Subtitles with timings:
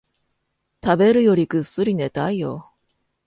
[0.83, 2.73] 食べるよりぐっすり寝たいよ